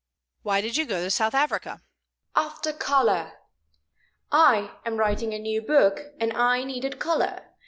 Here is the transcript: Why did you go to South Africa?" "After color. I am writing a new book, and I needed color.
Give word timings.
Why 0.41 0.61
did 0.61 0.77
you 0.77 0.85
go 0.87 1.03
to 1.03 1.11
South 1.11 1.35
Africa?" 1.35 1.83
"After 2.35 2.73
color. 2.73 3.33
I 4.31 4.71
am 4.83 4.97
writing 4.97 5.31
a 5.31 5.37
new 5.37 5.61
book, 5.61 6.07
and 6.19 6.33
I 6.33 6.63
needed 6.63 6.97
color. 6.97 7.51